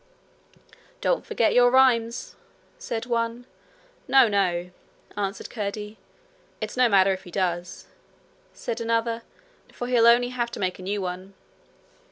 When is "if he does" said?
7.13-7.85